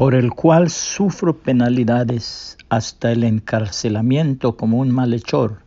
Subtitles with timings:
[0.00, 5.58] por el cual sufro penalidades hasta el encarcelamiento como un malhechor,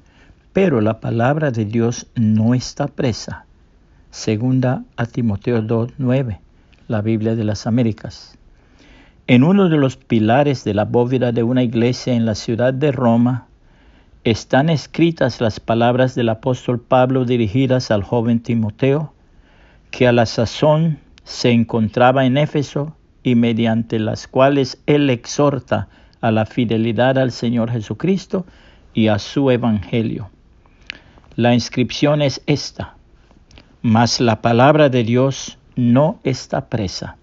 [0.53, 3.45] pero la palabra de Dios no está presa.
[4.09, 6.39] Segunda a Timoteo 2.9,
[6.87, 8.35] la Biblia de las Américas.
[9.27, 12.91] En uno de los pilares de la bóveda de una iglesia en la ciudad de
[12.91, 13.45] Roma
[14.23, 19.13] están escritas las palabras del apóstol Pablo dirigidas al joven Timoteo,
[19.91, 25.87] que a la sazón se encontraba en Éfeso y mediante las cuales él exhorta
[26.21, 28.45] a la fidelidad al Señor Jesucristo
[28.93, 30.29] y a su Evangelio.
[31.35, 32.95] La inscripción es esta,
[33.81, 37.17] mas la palabra de Dios no está presa.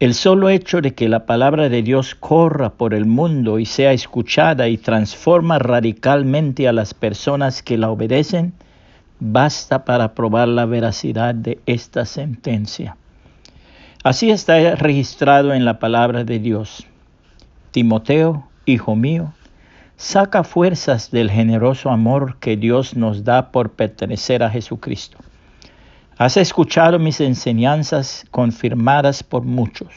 [0.00, 3.92] El solo hecho de que la palabra de Dios corra por el mundo y sea
[3.92, 8.54] escuchada y transforma radicalmente a las personas que la obedecen,
[9.18, 12.96] basta para probar la veracidad de esta sentencia.
[14.02, 16.86] Así está registrado en la palabra de Dios.
[17.70, 19.34] Timoteo, hijo mío,
[19.98, 25.18] saca fuerzas del generoso amor que Dios nos da por pertenecer a Jesucristo.
[26.16, 29.92] Has escuchado mis enseñanzas confirmadas por muchos.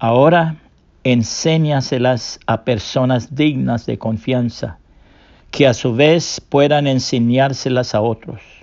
[0.00, 0.56] Ahora
[1.04, 4.78] enséñaselas a personas dignas de confianza,
[5.52, 8.57] que a su vez puedan enseñárselas a otros.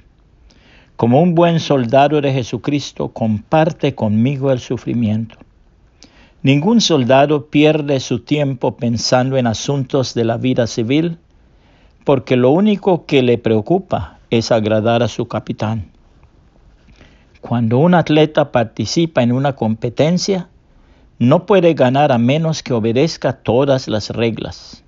[0.96, 5.36] Como un buen soldado de Jesucristo, comparte conmigo el sufrimiento.
[6.42, 11.18] Ningún soldado pierde su tiempo pensando en asuntos de la vida civil,
[12.06, 15.92] porque lo único que le preocupa es agradar a su capitán.
[17.42, 20.48] Cuando un atleta participa en una competencia,
[21.20, 24.84] no puede ganar a menos que obedezca todas las reglas.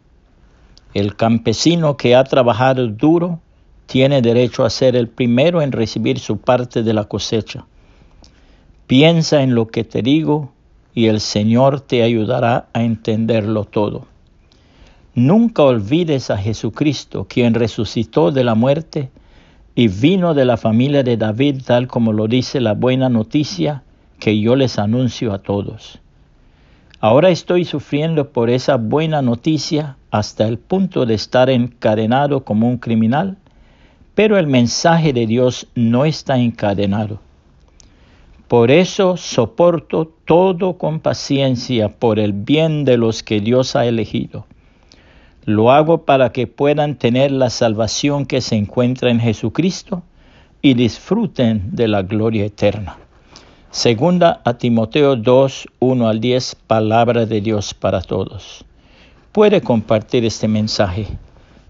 [0.94, 3.42] El campesino que ha trabajado duro
[3.88, 7.66] tiene derecho a ser el primero en recibir su parte de la cosecha.
[8.86, 10.52] Piensa en lo que te digo
[10.94, 14.06] y el Señor te ayudará a entenderlo todo.
[15.16, 19.10] Nunca olvides a Jesucristo, quien resucitó de la muerte
[19.74, 23.84] y vino de la familia de David, tal como lo dice la buena noticia
[24.20, 26.00] que yo les anuncio a todos.
[27.00, 32.78] Ahora estoy sufriendo por esa buena noticia hasta el punto de estar encadenado como un
[32.78, 33.38] criminal
[34.18, 37.20] pero el mensaje de Dios no está encadenado.
[38.48, 44.48] Por eso soporto todo con paciencia por el bien de los que Dios ha elegido.
[45.46, 50.02] Lo hago para que puedan tener la salvación que se encuentra en Jesucristo
[50.64, 52.98] y disfruten de la gloria eterna.
[53.70, 58.66] Segunda a Timoteo 2, 1 al 10, palabra de Dios para todos.
[59.32, 61.06] Puede compartir este mensaje